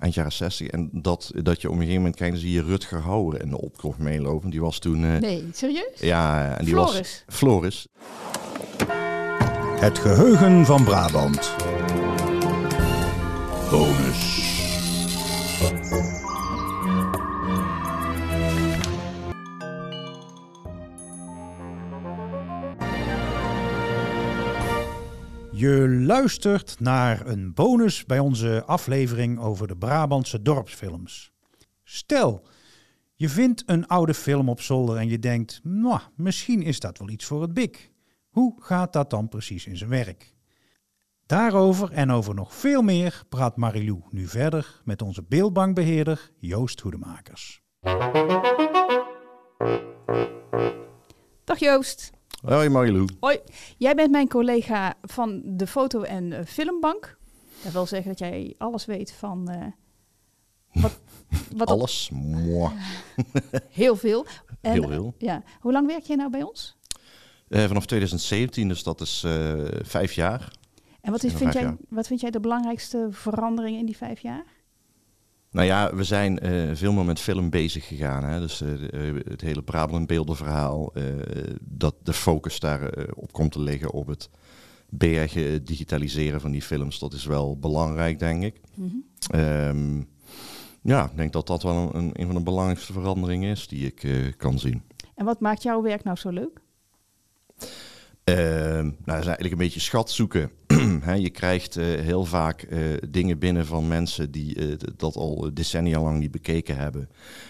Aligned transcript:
eind 0.00 0.14
jaren 0.14 0.32
60. 0.32 0.66
En 0.66 0.88
dat, 0.92 1.30
dat 1.34 1.60
je 1.60 1.66
op 1.68 1.72
een 1.74 1.78
gegeven 1.80 2.00
moment 2.02 2.16
kijkt, 2.16 2.32
dan 2.32 2.42
zie 2.42 2.52
je 2.52 2.62
Rutger 2.62 3.00
Hauer 3.02 3.40
in 3.42 3.48
de 3.50 3.60
optocht 3.60 3.98
meelopen. 3.98 4.50
Die 4.50 4.60
was 4.60 4.78
toen... 4.78 5.04
eh, 5.04 5.16
Nee, 5.20 5.44
serieus? 5.52 6.00
Ja, 6.00 6.56
en 6.56 6.64
die 6.64 6.74
Floris. 6.74 6.94
was... 6.94 7.24
Floris. 7.36 7.86
Het 9.80 9.98
geheugen 9.98 10.66
van 10.66 10.84
Brabant. 10.84 11.54
Bonus. 13.70 14.39
Je 25.60 25.88
luistert 25.88 26.80
naar 26.80 27.26
een 27.26 27.54
bonus 27.54 28.04
bij 28.04 28.18
onze 28.18 28.64
aflevering 28.66 29.38
over 29.38 29.68
de 29.68 29.76
Brabantse 29.76 30.42
dorpsfilms. 30.42 31.32
Stel, 31.84 32.46
je 33.14 33.28
vindt 33.28 33.62
een 33.66 33.86
oude 33.86 34.14
film 34.14 34.48
op 34.48 34.60
zolder 34.60 34.96
en 34.96 35.08
je 35.08 35.18
denkt, 35.18 35.60
nou, 35.62 36.00
misschien 36.16 36.62
is 36.62 36.80
dat 36.80 36.98
wel 36.98 37.08
iets 37.08 37.24
voor 37.24 37.42
het 37.42 37.54
bik. 37.54 37.92
Hoe 38.28 38.54
gaat 38.62 38.92
dat 38.92 39.10
dan 39.10 39.28
precies 39.28 39.66
in 39.66 39.76
zijn 39.76 39.90
werk? 39.90 40.34
Daarover 41.26 41.92
en 41.92 42.10
over 42.10 42.34
nog 42.34 42.54
veel 42.54 42.82
meer 42.82 43.22
praat 43.28 43.56
Marilou 43.56 44.02
nu 44.10 44.26
verder 44.26 44.80
met 44.84 45.02
onze 45.02 45.22
beeldbankbeheerder 45.22 46.30
Joost 46.38 46.80
Hoedemakers. 46.80 47.62
Dag 51.44 51.58
Joost. 51.58 52.18
Hoi 52.40 52.68
Marilou. 52.68 53.08
Hoi. 53.20 53.38
Jij 53.76 53.94
bent 53.94 54.10
mijn 54.10 54.28
collega 54.28 54.94
van 55.02 55.42
de 55.44 55.66
foto- 55.66 56.02
en 56.02 56.32
eh, 56.32 56.44
filmbank. 56.44 57.18
Dat 57.62 57.72
wil 57.72 57.86
zeggen 57.86 58.08
dat 58.08 58.18
jij 58.18 58.54
alles 58.58 58.84
weet 58.84 59.12
van 59.12 59.48
eh, 59.48 59.66
wat, 60.82 60.98
wat 61.56 61.68
Alles. 61.68 62.10
Heel 63.70 63.96
veel. 63.96 64.26
En, 64.60 64.72
Heel 64.72 64.88
veel. 64.88 65.14
Ja. 65.18 65.42
Hoe 65.60 65.72
lang 65.72 65.86
werk 65.86 66.02
jij 66.02 66.16
nou 66.16 66.30
bij 66.30 66.42
ons? 66.42 66.76
Eh, 67.48 67.64
vanaf 67.64 67.86
2017, 67.86 68.68
dus 68.68 68.82
dat 68.82 69.00
is 69.00 69.22
eh, 69.24 69.54
vijf 69.82 70.12
jaar. 70.12 70.52
En 71.00 71.10
wat, 71.10 71.22
is, 71.22 71.32
vind, 71.32 71.52
jij, 71.52 71.62
jaar. 71.62 71.76
wat 71.88 72.06
vind 72.06 72.20
jij 72.20 72.30
de 72.30 72.40
belangrijkste 72.40 73.08
verandering 73.10 73.78
in 73.78 73.86
die 73.86 73.96
vijf 73.96 74.20
jaar? 74.20 74.44
Nou 75.50 75.66
ja, 75.66 75.94
we 75.94 76.04
zijn 76.04 76.38
eh, 76.38 76.70
veel 76.72 76.92
meer 76.92 77.04
met 77.04 77.20
film 77.20 77.50
bezig 77.50 77.86
gegaan. 77.86 78.24
Hè? 78.24 78.40
Dus 78.40 78.60
eh, 78.60 78.68
de- 78.68 79.24
het 79.28 79.40
hele 79.40 79.62
Brabant 79.62 80.06
beeldenverhaal, 80.06 80.92
eh, 80.94 81.04
dat 81.60 81.94
de 82.02 82.12
focus 82.12 82.60
daar 82.60 82.82
eh, 82.88 83.04
op 83.14 83.32
komt 83.32 83.52
te 83.52 83.60
liggen 83.60 83.90
op 83.90 84.06
het 84.06 84.30
bergen, 84.88 85.64
digitaliseren 85.64 86.40
van 86.40 86.50
die 86.50 86.62
films. 86.62 86.98
Dat 86.98 87.12
is 87.12 87.24
wel 87.24 87.58
belangrijk, 87.58 88.18
denk 88.18 88.42
ik. 88.42 88.60
Mhm. 88.74 88.90
Ehm, 89.30 90.02
ja, 90.82 91.04
ik 91.04 91.16
denk 91.16 91.32
dat 91.32 91.46
dat 91.46 91.62
wel 91.62 91.74
een, 91.76 91.96
een, 91.96 92.10
een 92.12 92.26
van 92.26 92.34
de 92.34 92.42
belangrijkste 92.42 92.92
veranderingen 92.92 93.50
is 93.50 93.68
die 93.68 93.86
ik 93.86 94.02
eh, 94.04 94.12
kan 94.36 94.58
zien. 94.58 94.82
En 95.14 95.24
wat 95.24 95.40
maakt 95.40 95.62
jouw 95.62 95.82
werk 95.82 96.04
nou 96.04 96.16
zo 96.16 96.30
leuk? 96.30 96.60
Ehm, 98.24 98.82
nou, 98.84 98.94
dat 99.04 99.18
is 99.18 99.24
eigenlijk 99.26 99.52
een 99.52 99.58
beetje 99.58 99.80
schat 99.80 100.10
zoeken. 100.10 100.50
Hè, 101.02 101.14
je 101.14 101.30
krijgt 101.30 101.76
eh, 101.76 101.84
heel 101.84 102.24
vaak 102.24 102.62
eh, 102.62 102.80
dingen 103.08 103.38
binnen 103.38 103.66
van 103.66 103.88
mensen 103.88 104.30
die 104.30 104.54
eh, 104.54 104.76
dat 104.96 105.16
al 105.16 105.50
decennia 105.54 106.02
lang 106.02 106.18
niet 106.18 106.30
bekeken 106.30 106.76
hebben. 106.76 107.08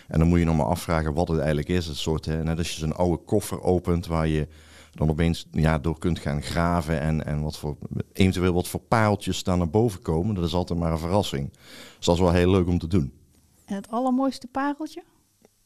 En 0.09 0.19
dan 0.19 0.29
moet 0.29 0.39
je 0.39 0.45
nog 0.45 0.57
maar 0.57 0.67
afvragen 0.67 1.15
wat 1.15 1.29
het 1.29 1.39
eigenlijk 1.39 1.69
is. 1.69 1.87
Het 1.87 1.97
soort, 1.97 2.25
hè, 2.25 2.43
net 2.43 2.59
als 2.59 2.73
je 2.73 2.79
zo'n 2.79 2.97
oude 2.97 3.23
koffer 3.25 3.63
opent 3.63 4.07
waar 4.07 4.27
je 4.27 4.49
dan 4.91 5.11
opeens 5.11 5.47
ja, 5.51 5.79
door 5.79 5.99
kunt 5.99 6.19
gaan 6.19 6.43
graven 6.43 7.01
en, 7.01 7.27
en 7.27 7.43
wat 7.43 7.59
voor, 7.59 7.77
eventueel 8.13 8.53
wat 8.53 8.69
voor 8.69 8.81
pareltjes 8.81 9.43
daar 9.43 9.57
naar 9.57 9.71
boven 9.71 10.03
komen. 10.03 10.35
Dat 10.35 10.45
is 10.45 10.55
altijd 10.55 10.79
maar 10.79 10.93
een 10.93 10.99
verrassing. 10.99 11.53
Dus 11.97 12.07
dat 12.07 12.15
is 12.15 12.21
wel 12.21 12.33
heel 12.33 12.51
leuk 12.51 12.67
om 12.67 12.79
te 12.79 12.87
doen. 12.87 13.13
En 13.65 13.75
het 13.75 13.91
allermooiste 13.91 14.47
pareltje? 14.47 15.03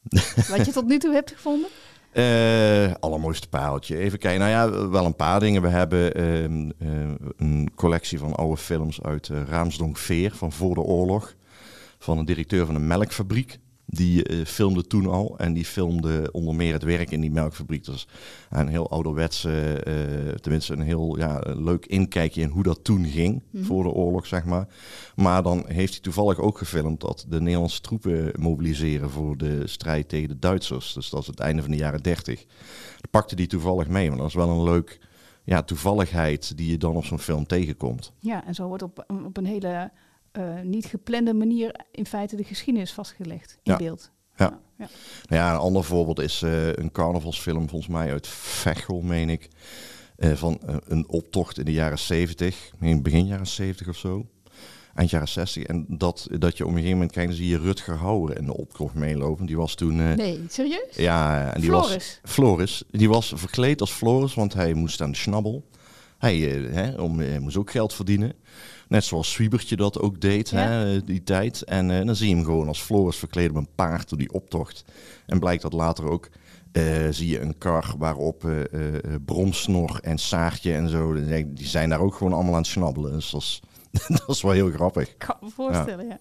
wat 0.49 0.65
je 0.65 0.71
tot 0.71 0.85
nu 0.85 0.97
toe 0.97 1.13
hebt 1.13 1.31
gevonden? 1.31 1.69
Eh 2.15 2.93
allermooiste 2.99 3.49
pareltje. 3.49 3.97
Even 3.97 4.19
kijken. 4.19 4.39
Nou 4.39 4.51
ja, 4.51 4.89
wel 4.89 5.05
een 5.05 5.15
paar 5.15 5.39
dingen. 5.39 5.61
We 5.61 5.67
hebben 5.67 6.13
ehm, 6.13 6.69
eh, 6.77 7.11
een 7.37 7.71
collectie 7.75 8.19
van 8.19 8.35
oude 8.35 8.57
films 8.57 9.01
uit 9.01 9.27
uh, 9.27 9.41
Raamsdonk 9.47 9.97
Veer 9.97 10.31
van 10.35 10.51
voor 10.51 10.73
de 10.73 10.81
oorlog. 10.81 11.35
Van 11.99 12.17
een 12.17 12.25
directeur 12.25 12.65
van 12.65 12.75
een 12.75 12.87
melkfabriek. 12.87 13.59
Die 13.85 14.23
eh, 14.23 14.45
filmde 14.45 14.87
toen 14.87 15.07
al. 15.07 15.37
En 15.37 15.53
die 15.53 15.65
filmde 15.65 16.29
onder 16.31 16.55
meer 16.55 16.73
het 16.73 16.83
werk 16.83 17.11
in 17.11 17.21
die 17.21 17.31
melkfabriek. 17.31 17.85
Dat 17.85 17.95
is 17.95 18.07
een 18.49 18.67
heel 18.67 18.89
ouderwetse, 18.89 19.79
eh, 19.83 20.33
tenminste 20.33 20.73
een 20.73 20.81
heel 20.81 21.17
ja, 21.17 21.41
leuk 21.45 21.85
inkijkje 21.85 22.41
in 22.41 22.49
hoe 22.49 22.63
dat 22.63 22.83
toen 22.83 23.05
ging. 23.05 23.43
Voor 23.53 23.83
de 23.83 23.89
oorlog, 23.89 24.25
zeg 24.25 24.45
maar. 24.45 24.67
Maar 25.15 25.43
dan 25.43 25.63
heeft 25.67 25.93
hij 25.93 26.01
toevallig 26.01 26.39
ook 26.39 26.57
gefilmd 26.57 27.01
dat 27.01 27.25
de 27.29 27.41
Nederlandse 27.41 27.81
troepen 27.81 28.31
mobiliseren 28.39 29.09
voor 29.09 29.37
de 29.37 29.67
strijd 29.67 30.09
tegen 30.09 30.27
de 30.27 30.39
Duitsers. 30.39 30.93
Dus 30.93 31.09
dat 31.09 31.21
is 31.21 31.27
het 31.27 31.39
einde 31.39 31.61
van 31.61 31.71
de 31.71 31.77
jaren 31.77 32.03
30. 32.03 32.45
Dat 33.01 33.11
pakte 33.11 33.35
die 33.35 33.47
toevallig 33.47 33.87
mee. 33.87 34.09
Maar 34.09 34.17
dat 34.17 34.27
is 34.27 34.33
wel 34.33 34.49
een 34.49 34.63
leuk 34.63 34.99
ja, 35.45 35.63
toevalligheid 35.63 36.57
die 36.57 36.71
je 36.71 36.77
dan 36.77 36.95
op 36.95 37.05
zo'n 37.05 37.19
film 37.19 37.45
tegenkomt. 37.45 38.13
Ja, 38.19 38.45
en 38.45 38.55
zo 38.55 38.67
wordt 38.67 38.83
op, 38.83 39.05
op 39.25 39.37
een 39.37 39.45
hele 39.45 39.91
uh, 40.37 40.59
niet 40.63 40.85
geplande 40.85 41.33
manier 41.33 41.75
in 41.91 42.05
feite 42.05 42.35
de 42.35 42.43
geschiedenis 42.43 42.93
vastgelegd 42.93 43.57
in 43.63 43.71
Ja. 43.71 43.77
beeld. 43.77 44.11
Ja. 44.37 44.45
Ja, 44.45 44.59
ja. 44.77 44.87
Nou 45.29 45.41
ja, 45.41 45.51
een 45.53 45.59
ander 45.59 45.83
voorbeeld 45.83 46.19
is 46.19 46.41
eh, 46.41 46.67
een 46.73 46.91
carnavalsfilm, 46.91 47.69
volgens 47.69 47.91
mij 47.91 48.11
uit 48.11 48.27
Vechel, 48.27 49.01
meen 49.01 49.29
ik. 49.29 49.49
eh, 50.15 50.31
van 50.31 50.59
eh, 50.67 50.75
een 50.87 51.07
optocht 51.09 51.57
in 51.59 51.65
de 51.65 51.71
jaren 51.73 51.99
70, 51.99 52.71
in 52.79 53.01
begin 53.01 53.25
jaren 53.25 53.47
70 53.47 53.87
of 53.87 53.97
zo. 53.97 54.25
Eind 54.93 55.09
jaren 55.09 55.27
60. 55.27 55.63
En 55.63 55.85
dat, 55.89 56.27
dat 56.39 56.57
je 56.57 56.63
op 56.63 56.69
een 56.69 56.75
gegeven 56.75 56.97
moment 56.97 57.11
kijkt, 57.11 57.29
dan 57.29 57.37
zie 57.37 57.47
je 57.49 57.57
Rutger 57.57 57.97
Hauer 57.97 58.37
in 58.37 58.45
de 58.45 58.57
optocht 58.57 58.93
meelopen. 58.93 59.45
Die 59.45 59.57
was 59.57 59.75
toen... 59.75 59.99
eh, 59.99 60.13
Nee, 60.13 60.43
serieus? 60.49 60.95
Ja, 60.95 61.51
en 61.53 61.61
die 61.61 61.69
Floris. 61.69 61.89
was 61.89 62.19
Floris. 62.33 62.83
Die 62.91 63.09
was 63.09 63.31
verkleed 63.35 63.81
als 63.81 63.91
Floris, 63.91 64.33
want 64.33 64.53
hij 64.53 64.73
moest 64.73 65.01
aan 65.01 65.11
de 65.11 65.17
schnabbel. 65.17 65.65
Hij 66.17 66.63
eh, 66.65 66.73
hè, 66.73 67.01
om, 67.01 67.19
eh, 67.19 67.37
moest 67.39 67.57
ook 67.57 67.71
geld 67.71 67.93
verdienen. 67.93 68.33
Net 68.87 69.03
zoals 69.03 69.31
Swiebertje 69.31 69.75
dat 69.75 69.99
ook 69.99 70.21
deed, 70.21 70.49
Ja. 70.49 70.57
hè, 70.57 71.03
die 71.03 71.23
tijd. 71.23 71.61
En 71.63 71.91
eh, 71.91 72.05
dan 72.05 72.15
zie 72.15 72.29
je 72.29 72.35
hem 72.35 72.43
gewoon 72.45 72.67
als 72.67 72.81
Floris 72.81 73.17
verkleed 73.17 73.49
op 73.49 73.55
een 73.55 73.67
paard 73.75 74.09
door 74.09 74.17
die 74.17 74.33
optocht. 74.33 74.85
En 75.25 75.39
blijkt 75.39 75.61
dat 75.61 75.73
later 75.73 76.05
ook, 76.09 76.29
eh, 76.71 76.83
zie 77.09 77.27
je 77.27 77.39
een 77.39 77.57
kar 77.57 77.93
waarop 77.97 78.45
eh 78.45 78.61
eh, 78.73 78.95
eh, 78.95 79.01
Bromsnor 79.25 79.99
en 80.01 80.17
Saartje 80.17 80.73
en 80.73 80.89
zo, 80.89 81.13
die 81.13 81.67
zijn 81.67 81.89
daar 81.89 81.99
ook 81.99 82.15
gewoon 82.15 82.33
allemaal 82.33 82.51
aan 82.53 82.57
het 82.59 82.67
schnabbelen. 82.67 83.11
Dus 83.11 83.29
dat 83.29 83.41
is, 83.41 83.61
dat 84.25 84.29
is 84.35 84.41
wel 84.41 84.51
heel 84.51 84.71
grappig. 84.71 85.09
Ik 85.09 85.17
kan 85.17 85.37
me 85.41 85.49
voorstellen, 85.49 86.07
ja. 86.07 86.19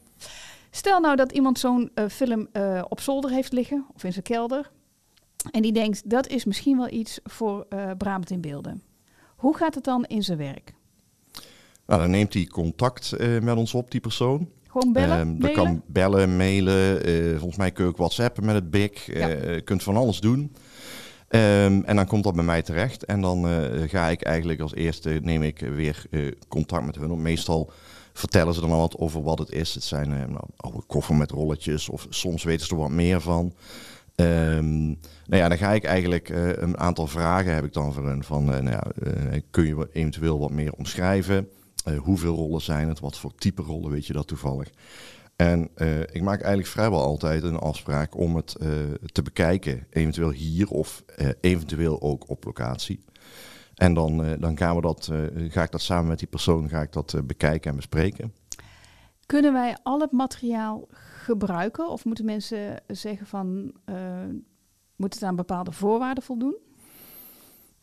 Stel 0.71 1.01
nou 1.01 1.17
dat 1.17 1.33
iemand 1.33 1.59
zo'n 1.59 1.91
eh, 1.95 2.05
film 2.09 2.49
eh, 2.53 2.83
op 2.89 3.01
zolder 3.01 3.31
heeft 3.31 3.53
liggen, 3.53 3.87
of 3.95 4.05
in 4.05 4.13
zijn 4.13 4.25
kelder, 4.25 4.71
en 5.51 5.63
die 5.63 5.73
denkt, 5.73 6.11
dat 6.11 6.27
is 6.29 6.45
misschien 6.45 6.77
wel 6.77 6.91
iets 6.91 7.21
voor 7.25 7.67
eh 7.69 7.91
Brabant 7.99 8.31
in 8.31 8.41
beelden. 8.41 8.83
Hoe 9.37 9.57
gaat 9.57 9.75
het 9.75 9.85
dan 9.85 10.05
in 10.05 10.23
zijn 10.23 10.39
werk? 10.39 10.75
Nou, 11.87 12.01
dan 12.01 12.11
neemt 12.11 12.35
hij 12.35 12.47
contact 12.47 13.13
eh, 13.13 13.41
met 13.41 13.57
ons 13.57 13.75
op, 13.75 13.91
die 13.91 14.01
persoon. 14.01 14.49
Gewoon 14.69 14.93
bellen, 14.93 15.31
dat 15.31 15.39
mailen? 15.39 15.65
kan 15.65 15.83
bellen, 15.87 16.37
mailen. 16.37 17.05
eh, 17.05 17.31
volgens 17.31 17.57
mij 17.57 17.71
kun 17.71 17.85
je 17.85 17.91
ook 17.91 17.97
whatsappen 17.97 18.45
met 18.45 18.55
het 18.55 18.71
BIC. 18.71 18.99
eh, 19.09 19.19
Ja. 19.21 19.27
Je 19.53 19.61
kunt 19.61 19.83
van 19.83 19.97
alles 19.97 20.21
doen. 20.21 20.53
Ehm, 21.29 21.83
en 21.85 21.97
dan 21.97 22.07
komt 22.07 22.25
dat 22.25 22.35
bij 22.35 22.45
mij 22.45 22.63
terecht. 22.63 23.05
En 23.05 23.21
dan 23.21 23.47
ga 23.89 24.09
ik 24.09 24.23
eigenlijk 24.23 24.61
als 24.61 24.75
eerste, 24.75 25.19
neem 25.23 25.43
ik 25.43 25.59
weer 25.61 26.07
contact 26.49 26.87
met 26.87 26.95
hun. 26.97 27.09
Want 27.09 27.21
meestal 27.21 27.71
vertellen 28.13 28.55
ze 28.55 28.61
dan 28.61 28.71
al 28.71 28.79
wat 28.81 28.97
over 28.99 29.23
wat 29.23 29.39
het 29.39 29.51
is. 29.51 29.75
Het 29.75 29.85
zijn 29.85 30.09
nou, 30.09 30.45
oude 30.57 30.83
koffer 30.87 31.15
met 31.15 31.31
rolletjes. 31.31 31.89
Of 31.89 32.07
soms 32.11 32.43
weten 32.43 32.67
ze 32.67 32.73
er 32.73 32.81
wat 32.81 32.91
meer 32.91 33.21
van. 33.21 33.55
Ehm, 34.15 34.87
nou 35.27 35.43
ja, 35.43 35.49
dan 35.49 35.59
ga 35.59 35.73
ik 35.73 35.85
eigenlijk 35.85 36.29
eh, 36.29 36.49
een 36.49 36.79
aantal 36.79 37.07
vragen 37.07 37.55
heb 37.55 37.65
ik 37.65 37.73
dan 37.73 37.93
voor. 37.93 38.17
Van, 38.21 38.53
eh, 38.53 38.61
nou 38.61 38.71
ja, 38.71 38.83
eh, 38.83 39.41
kun 39.51 39.67
je 39.67 39.89
eventueel 39.93 40.39
wat 40.39 40.51
meer 40.51 40.73
omschrijven? 40.73 41.49
Hoeveel 41.99 42.35
rollen 42.35 42.61
zijn 42.61 42.89
het? 42.89 43.01
Wat 43.01 43.19
voor 43.19 43.35
type 43.35 43.63
rollen 43.63 43.91
weet 43.91 44.07
je 44.07 44.13
dat 44.13 44.27
toevallig? 44.27 44.71
En 45.37 45.71
ik 46.13 46.23
maak 46.23 46.41
eigenlijk 46.41 46.69
vrijwel 46.69 47.03
altijd 47.03 47.43
een 47.43 47.59
afspraak 47.59 48.17
om 48.17 48.37
het 48.37 48.57
te 49.13 49.23
bekijken. 49.23 49.87
Eventueel 49.91 50.31
hier 50.31 50.69
of 50.69 51.05
eventueel 51.41 52.03
ook 52.03 52.29
op 52.29 52.45
locatie. 52.45 53.05
En 53.75 53.95
dan, 53.95 54.37
dan 54.41 54.57
gaan 54.59 54.77
we 54.77 54.83
dat, 54.83 55.11
ga 55.49 55.63
ik 55.63 55.71
dat 55.71 55.83
samen 55.83 56.09
met 56.09 56.19
die 56.19 56.29
persoon 56.29 56.69
ga 56.69 56.83
ik 56.83 56.93
dat, 56.93 57.15
bekijken 57.25 57.71
en 57.71 57.77
bespreken. 57.77 58.33
Kunnen 59.27 59.53
wij 59.53 59.77
al 59.83 60.01
het 60.01 60.13
materiaal 60.13 60.89
gebruiken? 61.25 61.89
Of 61.89 62.05
moeten 62.05 62.25
mensen 62.25 62.83
zeggen 62.87 63.27
van, 63.27 63.73
eh, 63.85 63.95
moet 64.97 65.15
het 65.15 65.23
aan 65.23 65.37
bepaalde 65.37 65.73
voorwaarden 65.73 66.25
voldoen? 66.25 66.57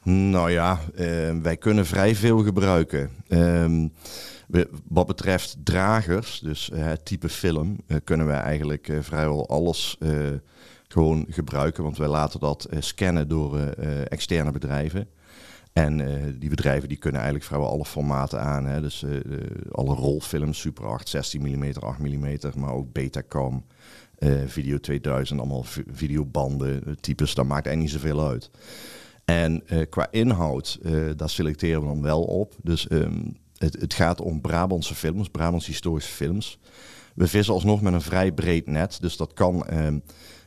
Nou 0.04 0.52
ja, 0.52 0.80
eh, 0.96 1.38
wij 1.42 1.58
kunnen 1.58 1.86
vrij 1.86 2.16
veel 2.16 2.44
gebruiken. 2.44 3.10
Ehm, 3.28 3.88
wat 4.88 5.08
betreft 5.08 5.58
dragers, 5.64 6.40
dus 6.40 6.72
het 6.74 7.06
type 7.06 7.30
film, 7.30 7.78
eh, 7.88 7.98
kunnen 8.04 8.28
wij 8.28 8.40
eigenlijk 8.40 8.88
eh, 8.88 8.98
vrijwel 9.02 9.50
alles 9.50 9.98
gewoon 10.88 11.26
gebruiken. 11.30 11.84
Want 11.84 11.98
wij 11.98 12.08
laten 12.08 12.40
dat 12.40 12.68
scannen 12.80 13.28
door 13.28 13.58
externe 14.08 14.52
bedrijven. 14.52 15.08
En 15.74 15.98
die 16.40 16.50
bedrijven 16.50 16.90
die 16.90 16.98
kunnen 16.98 17.22
eigenlijk 17.22 17.50
vrijwel 17.50 17.70
alle 17.70 17.86
formaten 17.86 18.42
aan. 18.42 18.66
Hè? 18.66 18.82
Dus 18.82 19.06
alle 19.72 19.94
rolfilms, 19.94 20.60
Super 20.60 20.86
8, 20.88 21.10
16 21.10 21.42
mm, 21.42 21.72
8 21.80 22.00
mm, 22.00 22.38
maar 22.56 22.74
ook 22.74 22.92
Betacam, 22.92 23.66
Video 24.46 24.80
2000, 24.80 25.40
allemaal 25.40 25.66
videobanden, 25.92 26.98
types, 27.00 27.34
dat 27.34 27.46
maakt 27.46 27.66
eigenlijk 27.68 27.96
niet 27.96 28.04
zoveel 28.04 28.28
uit. 28.28 28.50
En 29.26 29.64
qua 29.90 30.08
inhoud, 30.12 30.80
daar 31.16 31.30
selecteren 31.30 31.82
we 31.82 31.88
dan 31.88 32.02
wel 32.02 32.24
op. 32.24 32.56
Dus 32.64 32.88
ehm, 32.88 33.24
het, 33.62 33.82
het, 33.82 33.94
gaat 33.94 34.22
om 34.22 34.42
Brabantse 34.42 34.96
films, 34.96 35.30
Brabants 35.30 35.66
historische 35.68 36.12
films. 36.12 36.60
We 37.16 37.28
vissen 37.28 37.54
alsnog 37.54 37.82
met 37.82 37.94
een 37.94 38.02
vrij 38.02 38.32
breed 38.32 38.68
net. 38.68 38.98
Dus 39.02 39.18
dat 39.18 39.34
kan 39.34 39.68
ehm, 39.68 40.00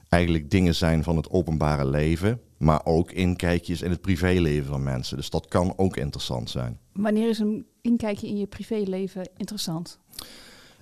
eigenlijk 0.09 0.51
dingen 0.51 0.75
zijn 0.75 1.03
van 1.03 1.17
het 1.17 1.31
openbare 1.31 1.87
leven. 1.87 2.41
Maar 2.57 2.81
ook 2.85 3.11
inkijkjes 3.11 3.83
in 3.83 3.91
het 3.91 4.01
privéleven 4.01 4.67
van 4.67 4.83
mensen. 4.83 5.17
Dus 5.17 5.31
dat 5.31 5.49
kan 5.49 5.73
ook 5.77 5.97
interessant 5.97 6.51
zijn. 6.51 6.79
Wanneer 6.93 7.29
is 7.29 7.39
een 7.39 7.67
inkijkje 7.81 8.27
in 8.27 8.37
je 8.37 8.47
privéleven 8.47 9.29
interessant? 9.37 9.99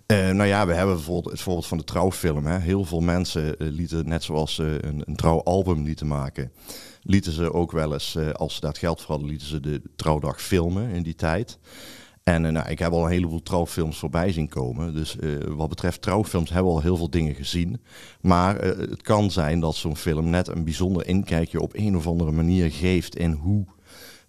Uh, 0.07 0.31
nou 0.31 0.49
ja, 0.49 0.67
we 0.67 0.73
hebben 0.73 0.95
bijvoorbeeld 0.95 1.33
het 1.33 1.41
voorbeeld 1.41 1.67
van 1.67 1.79
de 1.79 1.85
trouwfilm. 1.85 2.47
Hè. 2.47 2.59
Heel 2.59 2.85
veel 2.85 3.01
mensen 3.01 3.45
uh, 3.45 3.55
lieten, 3.59 4.09
net 4.09 4.23
zoals 4.23 4.55
ze 4.55 4.63
uh, 4.63 4.91
een, 4.91 5.03
een, 5.07 5.17
trouwalbum 5.17 5.83
lieten 5.83 6.07
maken, 6.07 6.53
lieten 7.03 7.33
ze 7.33 7.53
ook 7.53 7.73
wel 7.73 7.93
eens, 7.93 8.19
als 8.33 8.55
ze 8.55 8.61
daar 8.61 8.75
geld 8.75 9.01
voor 9.01 9.11
hadden, 9.11 9.29
lieten 9.29 9.47
ze 9.47 9.61
de 9.61 9.83
trouwdag 9.97 10.43
filmen 10.43 10.89
in 10.91 11.03
die 11.03 11.15
tijd. 11.15 11.59
En 12.23 12.45
uh, 12.45 12.51
nou, 12.51 12.69
ik 12.69 12.79
heb 12.79 12.93
al 12.93 13.05
een 13.05 13.11
heleboel 13.11 13.43
trouwfilms 13.43 13.99
voorbij 13.99 14.33
zien 14.33 14.49
komen. 14.49 14.95
Dus 14.95 15.17
uh, 15.21 15.37
wat 15.49 15.69
betreft 15.69 16.03
trouwfilms 16.03 16.51
hebben 16.51 16.71
we 16.71 16.77
al 16.77 16.83
heel 16.83 16.97
veel 16.97 17.11
dingen 17.11 17.35
gezien. 17.35 17.81
Maar 18.21 18.65
uh, 18.65 18.91
het 18.91 19.03
kan 19.03 19.31
zijn 19.31 19.61
dat 19.61 19.75
zo'n 19.75 19.97
film 19.97 20.31
net 20.31 20.49
een 20.49 20.65
bijzonder 20.65 21.07
inkijkje 21.07 21.61
op 21.61 21.75
een 21.75 21.97
of 21.97 22.07
andere 22.07 22.31
manier 22.31 22.71
geeft 22.71 23.17
in 23.17 23.33
hoe 23.33 23.65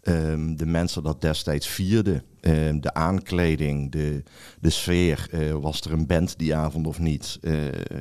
um, 0.04 0.58
de 0.58 0.66
mensen 0.66 1.04
dat 1.04 1.22
destijds 1.22 1.68
vierden. 1.68 2.24
Um, 2.42 2.82
de 2.82 2.94
aankleding, 2.94 3.92
de, 3.92 4.24
de 4.60 4.70
sfeer. 4.70 5.30
was 5.62 5.82
er 5.82 5.92
een 5.92 6.08
band 6.08 6.38
die 6.38 6.56
avond 6.56 6.88
of 6.88 7.00
niet? 7.00 7.40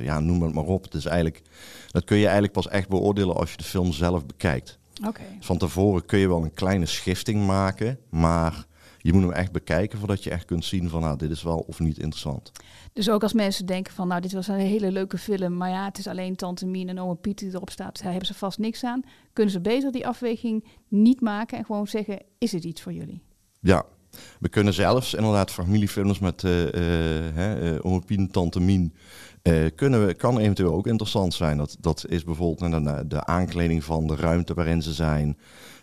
ja, 0.01 0.19
noem 0.19 0.41
het 0.41 0.53
maar 0.53 0.63
op. 0.63 0.91
Dus 0.91 1.05
eigenlijk, 1.05 1.41
dat 1.91 2.03
kun 2.03 2.17
je 2.17 2.23
eigenlijk 2.23 2.53
pas 2.53 2.67
echt 2.67 2.89
beoordelen 2.89 3.35
als 3.35 3.51
je 3.51 3.57
de 3.57 3.63
film 3.63 3.91
zelf 3.91 4.25
bekijkt. 4.25 4.79
Okay. 5.07 5.37
Van 5.39 5.57
tevoren 5.57 6.05
kun 6.05 6.19
je 6.19 6.27
wel 6.27 6.43
een 6.43 6.53
kleine 6.53 6.85
schifting 6.85 7.45
maken, 7.45 7.99
maar 8.09 8.65
je 9.03 9.13
moet 9.13 9.21
hem 9.21 9.31
echt 9.31 9.51
bekijken 9.51 9.99
voordat 9.99 10.23
je 10.23 10.29
echt 10.29 10.45
kunt 10.45 10.65
zien 10.65 10.89
van 10.89 11.01
nou, 11.01 11.17
dit 11.17 11.31
is 11.31 11.43
wel 11.43 11.57
of 11.67 11.79
niet 11.79 11.97
interessant. 11.97 12.51
Dus 12.93 13.09
ook 13.09 13.23
als 13.23 13.33
mensen 13.33 13.65
denken 13.65 13.93
van 13.93 14.07
nou, 14.07 14.21
dit 14.21 14.33
was 14.33 14.47
een 14.47 14.55
hele 14.55 14.91
leuke 14.91 15.17
film, 15.17 15.57
maar 15.57 15.69
ja, 15.69 15.85
het 15.85 15.97
is 15.97 16.07
alleen 16.07 16.35
Tante 16.35 16.65
Mien 16.65 16.89
en 16.89 16.99
Oma 16.99 17.13
Piet 17.13 17.37
die 17.37 17.53
erop 17.53 17.69
staat, 17.69 17.97
daar 18.01 18.11
hebben 18.11 18.27
ze 18.27 18.33
vast 18.33 18.57
niks 18.57 18.83
aan. 18.83 19.03
Kunnen 19.33 19.53
ze 19.53 19.61
beter 19.61 19.91
die 19.91 20.07
afweging 20.07 20.65
niet 20.87 21.21
maken 21.21 21.57
en 21.57 21.65
gewoon 21.65 21.87
zeggen, 21.87 22.21
is 22.37 22.51
het 22.51 22.63
iets 22.63 22.81
voor 22.81 22.93
jullie? 22.93 23.21
Ja, 23.59 23.85
we 24.39 24.49
kunnen 24.49 24.73
zelfs 24.73 25.13
inderdaad 25.13 25.51
familiefilms 25.51 26.19
met 26.19 26.43
uh, 26.43 26.73
uh, 26.73 27.79
Oma 27.81 27.99
Piet 27.99 28.17
en 28.17 28.31
Tante 28.31 28.59
Mien, 28.59 28.93
uh, 29.43 29.65
kunnen 29.75 30.05
we, 30.05 30.13
kan 30.13 30.37
eventueel 30.37 30.73
ook 30.73 30.87
interessant 30.87 31.33
zijn. 31.33 31.57
Dat, 31.57 31.77
dat 31.79 32.05
is 32.07 32.23
bijvoorbeeld 32.23 32.71
de, 32.71 33.07
de 33.07 33.25
aankleding 33.25 33.83
van 33.83 34.07
de 34.07 34.15
ruimte 34.15 34.53
waarin 34.53 34.81
ze 34.81 34.93
zijn, 34.93 35.37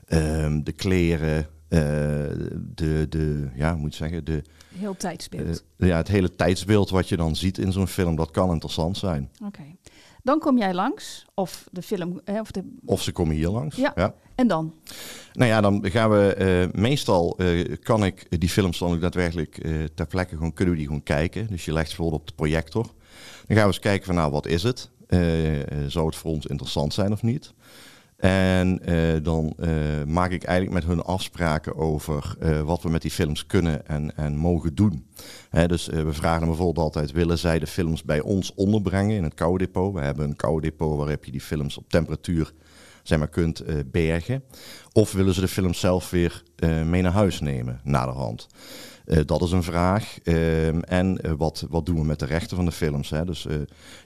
ehm, 0.07 0.63
de 0.63 0.73
kleren, 0.73 1.39
uh, 1.39 1.45
de, 1.71 3.07
de, 3.09 3.49
ja, 3.55 3.75
moet 3.75 3.95
zeggen, 3.95 4.25
de... 4.25 4.43
Heel 4.75 4.97
tijdsbeeld. 4.97 5.65
Uh, 5.77 5.89
ja, 5.89 5.97
het 5.97 6.09
hele 6.09 6.35
tijdsbeeld 6.35 6.91
wat 6.91 7.09
je 7.09 7.17
dan 7.17 7.37
ziet 7.37 7.59
in 7.59 7.73
zo'n 7.73 7.87
film, 7.87 8.17
dat 8.17 8.31
kan 8.31 8.53
interessant 8.53 8.97
zijn. 8.97 9.31
Oké. 9.45 9.63
Dan 10.23 10.39
kom 10.39 10.59
jij 10.59 10.75
langs, 10.75 11.27
of 11.35 11.69
de 11.73 11.83
film... 11.83 12.21
Hè, 12.25 12.41
of, 12.41 12.51
de... 12.51 12.77
of 12.85 13.03
ze 13.03 13.13
komen 13.13 13.35
hier 13.35 13.49
langs. 13.49 13.77
Ja. 13.77 13.93
ja. 13.95 14.15
En 14.35 14.49
dan? 14.49 14.75
Nou 15.33 15.51
ja, 15.51 15.61
dan 15.61 15.91
gaan 15.91 16.11
we... 16.11 16.69
Uh, 16.73 16.81
meestal 16.81 17.39
kan 17.83 18.05
ik 18.05 18.41
die 18.41 18.49
films 18.49 18.79
dan 18.79 18.93
ook 18.93 19.01
daadwerkelijk 19.01 19.55
ter 19.95 20.07
plekke 20.07 20.37
gewoon... 20.37 20.53
Kunnen 20.53 20.75
we 20.75 20.81
die 20.81 20.89
gewoon 20.89 21.03
kijken. 21.03 21.47
Dus 21.47 21.65
je 21.65 21.73
legt 21.73 21.91
ze 21.91 21.97
bijvoorbeeld 21.97 22.21
op 22.23 22.29
de 22.29 22.43
projector. 22.43 22.85
Dan 23.47 23.57
gaan 23.57 23.67
we 23.67 23.73
eens 23.73 23.79
kijken 23.79 24.07
van, 24.07 24.15
nou, 24.15 24.31
wat 24.31 24.47
is 24.47 24.63
het? 24.63 24.91
zou 25.87 26.07
het 26.07 26.17
voor 26.17 26.31
ons 26.31 26.47
interessant 26.47 26.95
zijn 26.95 27.13
of 27.13 27.23
niet? 27.23 27.53
En 28.21 28.81
uh, 28.91 29.23
dan 29.23 29.53
uh, 29.59 29.69
maak 30.07 30.31
ik 30.31 30.45
eigenlijk 30.45 30.85
met 30.85 30.93
hun 30.95 31.03
afspraken 31.03 31.77
over 31.77 32.35
uh, 32.43 32.61
wat 32.61 32.83
we 32.83 32.89
met 32.89 33.03
die 33.03 33.11
films 33.11 33.47
kunnen 33.47 33.87
en, 33.87 34.17
en 34.17 34.37
mogen 34.37 34.75
doen. 34.75 35.07
Hè, 35.51 35.69
dus 35.69 35.87
we 35.87 36.13
vragen 36.13 36.47
bijvoorbeeld 36.47 36.79
altijd, 36.79 37.13
willen 37.13 37.39
zij 37.39 37.59
de 37.59 37.67
films 37.67 38.03
bij 38.03 38.21
ons 38.21 38.55
onderbrengen 38.55 39.17
in 39.17 39.25
het 39.25 39.35
koude 39.35 39.65
depot? 39.65 39.95
We 39.95 40.01
hebben 40.01 40.25
een 40.29 40.37
koude 40.37 40.69
depot 40.69 40.97
waarop 40.97 41.25
je 41.25 41.31
die 41.31 41.41
films 41.41 41.79
op 41.79 41.89
temperatuur 41.89 42.53
zeg 43.03 43.19
maar, 43.19 43.29
kunt 43.29 43.65
bergen. 43.91 44.43
Of 44.93 45.13
willen 45.13 45.35
ze 45.35 45.41
de 45.41 45.49
films 45.49 45.81
zelf 45.81 46.11
weer 46.11 46.43
mee 46.85 47.03
naar 47.03 47.13
huis 47.13 47.41
nemen, 47.41 47.81
naderhand? 47.85 48.47
Uh, 49.11 49.21
dat 49.27 49.43
is 49.43 49.51
een 49.51 49.63
vraag. 49.63 50.19
Uh, 50.25 50.93
en 50.93 51.19
uh, 51.23 51.33
wat, 51.37 51.67
wat 51.69 51.87
doen 51.87 51.97
we 51.97 52.05
met 52.05 52.19
de 52.19 52.27
rechten 52.27 52.57
van 52.57 52.65
de 52.65 52.73
films? 52.73 53.11
Hè? 53.11 53.25
Dus 53.25 53.43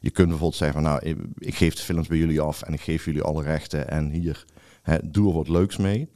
je 0.01 0.11
kunt 0.11 0.29
bijvoorbeeld 0.29 0.55
zeggen 0.55 0.83
van 0.83 0.91
nou, 0.91 1.17
ik, 1.39 1.55
geef 1.55 1.75
de 1.75 1.83
films 1.83 2.09
bij 2.09 2.19
jullie 2.19 2.41
af 2.41 2.63
en 2.63 2.73
ik 2.73 2.81
geef 2.81 3.05
jullie 3.05 3.23
alle 3.23 3.43
rechten 3.43 3.91
en 3.91 4.11
hier, 4.11 4.45
hè, 4.83 4.99
doe 5.05 5.29
er 5.29 5.35
wat 5.35 5.49
leuks 5.49 5.77
mee. 5.77 6.09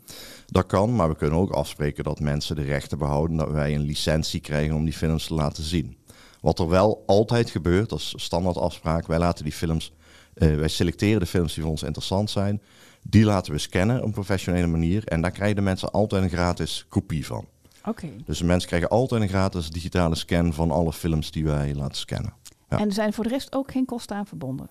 Dat 0.46 0.66
kan, 0.66 0.96
maar 0.96 1.08
we 1.08 1.16
kunnen 1.16 1.38
ook 1.38 1.50
afspreken 1.50 2.04
dat 2.04 2.20
mensen 2.20 2.56
de 2.56 2.62
rechten 2.62 2.98
behouden, 2.98 3.36
dat 3.36 3.50
wij 3.50 3.74
een 3.74 3.80
licentie 3.80 4.40
krijgen 4.40 4.74
om 4.74 4.84
die 4.84 4.94
films 4.94 5.26
te 5.26 5.34
laten 5.34 5.62
zien. 5.62 5.96
Wat 6.40 6.58
er 6.58 6.68
wel 6.68 7.02
altijd 7.06 7.50
gebeurt, 7.50 7.88
dat 7.88 7.98
is 7.98 8.14
standaard 8.16 8.56
afspraak, 8.56 9.06
wij 9.06 9.18
laten 9.18 9.44
die 9.44 9.52
films, 9.52 9.92
wij 10.34 10.68
selecteren 10.68 11.20
de 11.20 11.26
films 11.26 11.54
die 11.54 11.62
voor 11.62 11.72
ons 11.72 11.82
interessant 11.82 12.30
zijn, 12.30 12.62
die 13.02 13.24
laten 13.24 13.52
we 13.52 13.58
scannen 13.58 13.98
op 13.98 14.04
een 14.04 14.12
professionele 14.12 14.66
manier 14.66 15.04
en 15.04 15.20
daar 15.20 15.30
krijgen 15.30 15.56
de 15.56 15.62
mensen 15.62 15.90
altijd 15.90 16.22
een 16.22 16.28
gratis 16.28 16.86
kopie 16.88 17.26
van. 17.26 17.46
Okay. 17.88 18.16
Dus 18.24 18.38
de 18.38 18.44
mensen 18.44 18.68
krijgen 18.68 18.88
altijd 18.88 19.22
een 19.22 19.28
gratis 19.28 19.70
digitale 19.70 20.14
scan 20.14 20.52
van 20.52 20.70
alle 20.70 20.92
films 20.92 21.30
die 21.30 21.44
wij 21.44 21.74
laten 21.74 21.96
scannen. 21.96 22.34
Ja. 22.68 22.78
En 22.78 22.86
er 22.86 22.92
zijn 22.92 23.12
voor 23.12 23.24
de 23.24 23.30
rest 23.30 23.54
ook 23.54 23.72
geen 23.72 23.84
kosten 23.84 24.16
aan 24.16 24.26
verbonden? 24.26 24.68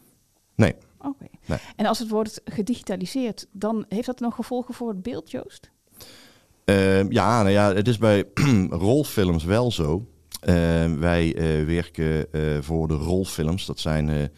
Nee. 0.55 0.75
Oké. 0.97 1.07
Okay. 1.07 1.29
Nee. 1.45 1.57
En 1.75 1.85
als 1.85 1.99
het 1.99 2.09
wordt 2.09 2.41
gedigitaliseerd, 2.45 3.47
dan 3.51 3.85
heeft 3.89 4.05
dat 4.05 4.19
nog 4.19 4.35
gevolgen 4.35 4.73
voor 4.73 4.89
het 4.89 5.01
beeld, 5.01 5.31
Joost? 5.31 5.69
Uh, 6.65 7.09
ja, 7.09 7.41
nou 7.41 7.49
ja, 7.49 7.73
het 7.73 7.87
is 7.87 7.97
bij 7.97 8.23
rolfilms 8.69 9.43
wel 9.43 9.71
zo. 9.71 10.07
Uh, 10.43 10.53
wij 10.93 11.35
uh, 11.35 11.65
werken 11.65 12.27
voor 12.63 12.87
de 12.87 12.93
rolfilms. 12.93 13.65
Dat 13.65 13.79
zijn 13.79 14.31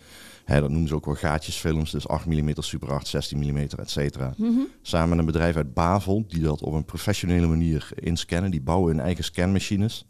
Hè, 0.49 0.61
dat 0.61 0.69
noemen 0.69 0.87
ze 0.87 0.95
ook 0.95 1.05
wel 1.05 1.15
gaatjesfilms, 1.15 1.91
dus 1.91 2.07
8 2.07 2.25
mm, 2.25 2.53
super 2.55 2.91
8, 2.91 3.07
16 3.07 3.37
mm, 3.37 3.57
et 3.57 3.89
cetera. 3.89 4.33
Mm 4.37 4.55
-hmm. 4.55 4.67
Samen 4.81 5.09
met 5.09 5.19
een 5.19 5.25
bedrijf 5.25 5.55
uit 5.55 5.73
Bavel, 5.73 6.25
die 6.27 6.41
dat 6.41 6.61
op 6.61 6.73
een 6.73 6.85
professionele 6.85 7.47
manier 7.47 7.89
inscannen. 7.95 8.51
Die 8.51 8.61
bouwen 8.61 8.95
hun 8.95 9.05
eigen 9.05 9.23
scanmachines. 9.23 10.05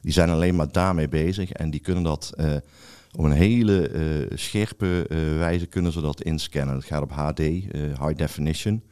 Die 0.00 0.12
zijn 0.12 0.30
alleen 0.30 0.56
maar 0.56 0.72
daarmee 0.72 1.08
bezig 1.08 1.52
en 1.52 1.70
die 1.70 1.80
kunnen 1.80 2.02
dat 2.02 2.32
uh, 2.36 2.54
op 3.16 3.24
een 3.24 3.32
hele 3.32 3.90
uh, 3.90 4.36
scherpe 4.38 5.06
uh, 5.08 5.38
wijze 5.38 5.66
kunnen 5.66 5.92
ze 5.92 6.00
dat 6.00 6.22
inscannen. 6.22 6.74
Het 6.74 6.84
gaat 6.84 7.02
op 7.02 7.12
HD, 7.12 7.38
high 7.38 8.14
definition. 8.16 8.82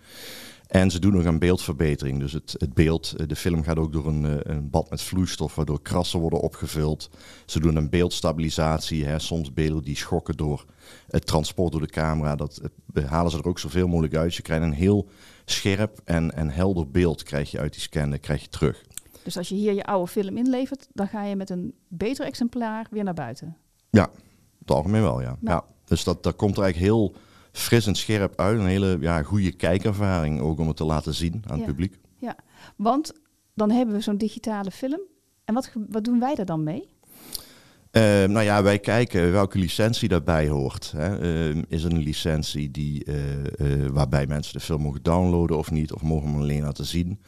En 0.70 0.90
ze 0.90 0.98
doen 0.98 1.12
nog 1.12 1.24
een 1.24 1.38
beeldverbetering. 1.38 2.18
Dus 2.18 2.32
het, 2.32 2.54
het 2.58 2.74
beeld, 2.74 3.28
de 3.28 3.36
film 3.36 3.62
gaat 3.62 3.78
ook 3.78 3.92
door 3.92 4.06
een, 4.06 4.50
een, 4.50 4.70
bad 4.70 4.90
met 4.90 5.02
vloeistof, 5.02 5.54
waardoor 5.54 5.82
krassen 5.82 6.20
worden 6.20 6.40
opgevuld. 6.40 7.10
Ze 7.46 7.60
doen 7.60 7.76
een 7.76 7.90
beeldstabilisatie. 7.90 9.04
Hè. 9.04 9.18
Soms 9.18 9.52
beelden 9.52 9.82
die 9.82 9.96
schokken 9.96 10.36
door 10.36 10.64
het 11.08 11.26
transport 11.26 11.72
door 11.72 11.80
de 11.80 11.86
camera. 11.86 12.36
Dat 12.36 12.60
halen 13.06 13.30
ze 13.30 13.38
er 13.38 13.48
ook 13.48 13.58
zoveel 13.58 13.88
mogelijk 13.88 14.14
uit. 14.14 14.34
Je 14.34 14.42
krijgt 14.42 14.64
een 14.64 14.72
heel 14.72 15.08
scherp 15.44 16.00
en, 16.04 16.34
en 16.34 16.50
helder 16.50 16.90
beeld 16.90 17.22
krijg 17.22 17.50
je 17.50 17.58
uit 17.58 17.72
die 17.72 17.82
scan, 17.82 18.20
krijg 18.20 18.42
je 18.42 18.48
terug. 18.48 18.84
Dus 19.22 19.36
als 19.36 19.48
je 19.48 19.54
hier 19.54 19.72
je 19.72 19.84
oude 19.84 20.10
film 20.10 20.36
inlevert, 20.36 20.88
dan 20.92 21.08
ga 21.08 21.24
je 21.24 21.36
met 21.36 21.50
een 21.50 21.74
beter 21.88 22.26
exemplaar 22.26 22.86
weer 22.90 23.04
naar 23.04 23.14
buiten? 23.14 23.56
Ja, 23.90 24.10
het 24.58 24.70
algemeen 24.70 25.02
wel, 25.02 25.20
ja. 25.20 25.36
ja. 25.40 25.64
Dus 25.84 26.04
dat, 26.04 26.22
dat 26.22 26.36
komt 26.36 26.56
er 26.56 26.62
eigenlijk 26.62 26.92
heel 26.92 27.14
fris 27.52 27.86
en 27.86 27.94
scherp 27.94 28.40
uit. 28.40 28.58
Een 28.58 28.66
hele 28.66 28.96
ja, 29.00 29.22
goede 29.22 29.52
kijkervaring 29.52 30.40
ook 30.40 30.58
om 30.58 30.68
het 30.68 30.76
te 30.76 30.84
laten 30.84 31.14
zien 31.14 31.42
aan 31.46 31.56
het 31.56 31.60
ja. 31.60 31.66
publiek. 31.66 31.98
Ja, 32.16 32.36
want 32.76 33.12
dan 33.54 33.70
hebben 33.70 33.94
we 33.94 34.00
zo'n 34.00 34.16
digitale 34.16 34.70
film. 34.70 35.00
En 35.44 35.54
wat, 35.54 35.72
wat 35.88 36.04
doen 36.04 36.20
wij 36.20 36.34
er 36.36 36.46
dan 36.46 36.62
mee? 36.62 36.88
Uh, 37.92 38.02
nou 38.02 38.40
ja, 38.40 38.62
wij 38.62 38.78
kijken 38.78 39.32
welke 39.32 39.58
licentie 39.58 40.08
daarbij 40.08 40.48
hoort. 40.48 40.92
Hè. 40.96 41.20
Uh, 41.52 41.62
is 41.68 41.84
er 41.84 41.92
een 41.92 42.02
licentie 42.02 42.70
die, 42.70 43.04
uh, 43.06 43.86
waarbij 43.92 44.26
mensen 44.26 44.52
de 44.52 44.60
film 44.60 44.82
mogen 44.82 45.02
downloaden 45.02 45.58
of 45.58 45.70
niet? 45.70 45.92
Of 45.92 46.02
mogen 46.02 46.24
we 46.24 46.32
hem 46.32 46.40
alleen 46.40 46.62
laten 46.62 46.84
zien? 46.84 47.20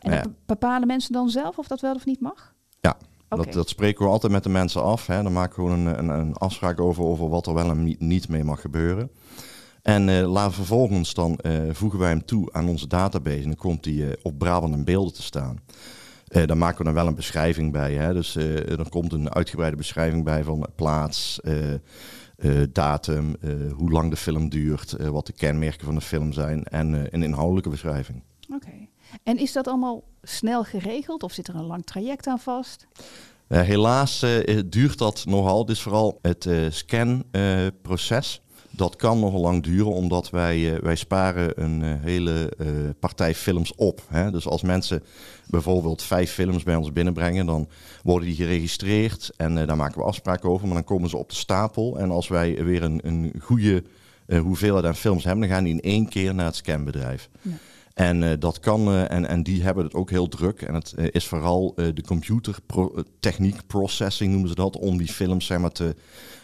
En 0.00 0.36
bepalen 0.46 0.86
mensen 0.86 1.12
dan 1.12 1.30
zelf 1.30 1.58
of 1.58 1.66
dat 1.66 1.80
wel 1.80 1.94
of 1.94 2.04
niet 2.04 2.20
mag? 2.20 2.54
Ja, 2.80 2.96
okay. 3.28 3.44
dat, 3.44 3.54
dat, 3.54 3.68
spreken 3.68 4.04
we 4.04 4.10
altijd 4.10 4.32
met 4.32 4.42
de 4.42 4.48
mensen 4.48 4.82
af. 4.82 5.06
Hè. 5.06 5.22
Dan 5.22 5.32
maken 5.32 5.62
we 5.62 5.68
gewoon 5.68 5.86
een, 5.86 5.98
een, 5.98 6.08
een, 6.08 6.34
afspraak 6.34 6.80
over, 6.80 7.04
over 7.04 7.28
wat 7.28 7.46
er 7.46 7.54
wel 7.54 7.70
en 7.70 7.96
niet 7.98 8.28
mee 8.28 8.44
mag 8.44 8.60
gebeuren. 8.60 9.10
En 9.88 10.08
uh, 10.08 10.30
laten 10.30 10.54
vervolgens 10.54 11.14
dan 11.14 11.38
uh, 11.42 11.60
voegen 11.72 11.98
wij 11.98 12.08
hem 12.08 12.24
toe 12.24 12.52
aan 12.52 12.68
onze 12.68 12.86
database. 12.86 13.36
En 13.36 13.44
dan 13.44 13.54
komt 13.54 13.84
hij 13.84 13.94
uh, 13.94 14.12
op 14.22 14.38
Brabant 14.38 14.74
in 14.74 14.84
beelden 14.84 15.14
te 15.14 15.22
staan. 15.22 15.58
dan 16.46 16.58
maken 16.58 16.78
we 16.78 16.84
dan 16.84 16.94
wel 16.94 17.06
een 17.06 17.14
beschrijving 17.14 17.72
bij. 17.72 17.94
Hè? 17.94 18.12
Dus 18.14 18.36
er 18.36 18.88
komt 18.88 19.12
een 19.12 19.34
uitgebreide 19.34 19.76
beschrijving 19.76 20.24
bij 20.24 20.44
van 20.44 20.66
plaats, 20.74 21.40
datum, 22.72 23.36
hoe 23.76 23.90
lang 23.90 24.10
de 24.10 24.16
film 24.16 24.48
duurt, 24.48 24.96
wat 25.10 25.26
de 25.26 25.32
kenmerken 25.32 25.84
van 25.84 25.94
de 25.94 26.00
film 26.00 26.32
zijn 26.32 26.64
en 26.64 27.14
een 27.14 27.22
inhoudelijke 27.22 27.68
beschrijving. 27.68 28.22
Oké. 28.54 28.66
Okay. 28.66 28.88
En 29.22 29.38
is 29.38 29.52
dat 29.52 29.66
allemaal 29.66 30.02
snel 30.22 30.64
geregeld 30.64 31.22
of 31.22 31.32
zit 31.32 31.48
er 31.48 31.54
een 31.54 31.66
lang 31.66 31.84
traject 31.86 32.26
aan 32.26 32.38
vast? 32.38 32.86
Helaas 33.46 34.26
duurt 34.66 34.98
dat 34.98 35.24
nogal. 35.26 35.64
Dus 35.64 35.82
vooral 35.82 36.18
het 36.22 36.48
scanproces. 36.70 38.42
Dat 38.78 38.96
kan 38.96 39.20
nogal 39.20 39.40
lang 39.40 39.62
duren, 39.62 39.92
omdat 39.92 40.30
wij, 40.30 40.80
wij 40.82 40.96
sparen 40.96 41.62
een 41.62 41.82
hele 41.82 42.52
partij 43.00 43.34
films 43.34 43.74
op. 43.74 44.02
Hè? 44.08 44.30
Dus 44.30 44.46
als 44.46 44.62
mensen 44.62 45.02
bijvoorbeeld 45.46 46.02
vijf 46.02 46.32
films 46.32 46.62
bij 46.62 46.76
ons 46.76 46.92
binnenbrengen, 46.92 47.46
dan 47.46 47.68
worden 48.02 48.28
die 48.28 48.36
geregistreerd 48.36 49.30
en 49.36 49.54
daar 49.54 49.76
maken 49.76 49.98
we 50.00 50.06
afspraken 50.06 50.50
over. 50.50 50.66
Maar 50.66 50.76
dan 50.76 50.84
komen 50.84 51.08
ze 51.08 51.16
op 51.16 51.28
de 51.28 51.34
stapel. 51.34 51.98
En 51.98 52.10
als 52.10 52.28
wij 52.28 52.64
weer 52.64 52.82
een, 52.82 53.00
een 53.02 53.32
goede 53.40 53.82
hoeveelheid 54.42 54.84
aan 54.84 54.94
films 54.96 55.24
hebben, 55.24 55.42
dan 55.48 55.54
gaan 55.54 55.64
die 55.64 55.72
in 55.72 55.80
één 55.80 56.08
keer 56.08 56.34
naar 56.34 56.46
het 56.46 56.56
scanbedrijf. 56.56 57.28
Ja. 57.42 57.50
En 57.98 58.22
uh, 58.22 58.32
dat 58.38 58.60
kan, 58.60 58.88
uh, 58.88 59.10
en, 59.10 59.26
en 59.26 59.42
die 59.42 59.62
hebben 59.62 59.84
het 59.84 59.94
ook 59.94 60.10
heel 60.10 60.28
druk. 60.28 60.62
En 60.62 60.74
het 60.74 60.94
uh, 60.96 61.06
is 61.10 61.26
vooral 61.26 61.74
de 61.74 62.02
computertechniek, 62.06 63.66
processing 63.66 64.30
noemen 64.30 64.48
ze 64.48 64.54
dat, 64.54 64.76
om 64.76 64.98
die 64.98 65.08
films 65.08 65.46
zeg 65.46 65.58
maar, 65.58 65.72
te, 65.72 65.96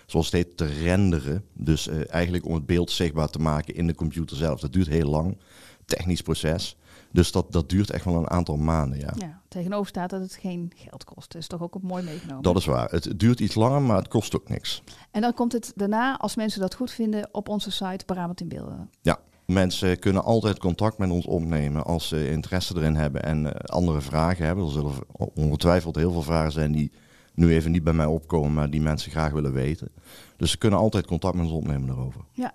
zoals 0.07 0.27
het 0.27 0.35
heet, 0.35 0.57
te 0.57 0.65
renderen. 0.65 1.45
Dus 1.53 1.89
eigenlijk 1.89 2.47
om 2.47 2.55
het 2.55 2.67
beeld 2.67 2.91
zichtbaar 2.91 3.29
te 3.29 3.39
maken 3.39 3.75
in 3.75 3.87
de 3.87 3.95
computer 3.95 4.37
zelf. 4.37 4.61
Dat 4.61 4.73
duurt 4.73 4.89
heel 4.89 5.11
lang, 5.11 5.39
technisch 5.85 6.23
proces. 6.23 6.77
Dus 7.11 7.33
dat, 7.33 7.53
dat 7.53 7.69
duurt 7.69 7.91
echt 7.91 8.05
wel 8.05 8.17
een 8.17 8.31
aantal 8.31 8.57
maanden, 8.57 8.99
ja. 8.99 9.13
ja. 9.17 9.41
Tegenover 9.49 9.89
staat 9.89 10.11
dat 10.11 10.21
het 10.21 10.35
geen 10.35 10.73
geld 10.77 11.05
kost. 11.05 11.33
Dat 11.33 11.43
is 11.43 11.49
toch 11.49 11.63
ook 11.63 11.83
mooi 11.83 12.03
meegenomen? 12.03 12.43
Dat 12.43 12.57
is 12.57 12.65
waar. 12.65 12.91
Het 12.91 13.13
duurt 13.17 13.41
iets 13.41 13.55
langer, 13.55 13.83
maar 13.83 13.97
het 13.97 14.09
kost 14.09 14.37
ook 14.37 14.49
niks. 14.49 14.83
En 15.11 15.21
dan 15.21 15.35
komt 15.35 15.53
het 15.53 15.73
daarna, 15.75 16.19
als 16.19 16.37
mensen 16.37 16.61
dat 16.61 16.75
goed 16.75 16.91
vinden, 16.91 17.29
op 17.33 17.49
onze 17.49 17.71
site 17.71 18.05
Brabant 18.05 18.41
in 18.41 18.49
Beelden. 18.49 18.91
Ja, 19.03 19.19
Mensen 19.47 19.99
kunnen 19.99 20.25
altijd 20.25 20.59
contact 20.59 20.99
met 20.99 21.11
ons 21.11 21.27
opnemen 21.27 21.85
als 21.85 22.09
ze 22.09 22.31
interesse 22.31 22.77
erin 22.77 22.95
hebben 22.95 23.23
en 23.23 23.45
uh, 23.45 23.51
andere 23.51 24.01
vragen 24.01 24.47
hebben. 24.47 24.65
Er 24.65 24.71
zullen 24.71 24.93
ongetwijfeld 25.35 25.97
heel 25.97 26.13
veel 26.13 26.23
vragen 26.23 26.53
zijn 26.53 26.73
die 26.73 26.93
nu 27.35 27.53
even 27.53 27.71
niet 27.71 27.85
bij 27.85 27.93
mij 27.93 28.07
opkomen, 28.07 28.53
maar 28.53 28.71
die 28.71 28.81
mensen 28.81 29.11
graag 29.11 29.33
willen 29.33 29.53
weten. 29.53 29.89
Dus 30.37 30.51
ze 30.51 30.59
kunnen 30.59 30.79
altijd 30.79 31.07
contact 31.07 31.35
met 31.35 31.45
ons 31.45 31.55
opnemen 31.55 31.87
daarover. 31.87 32.21
Ja, 32.33 32.55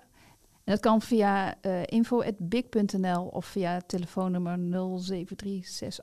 en 0.70 0.76
dat 0.76 0.80
kan 0.80 1.02
via 1.02 1.54
uh, 1.62 1.80
info.big.nl 1.84 3.24
of 3.24 3.46
via 3.46 3.80
telefoonnummer 3.86 4.58
073 5.02 5.98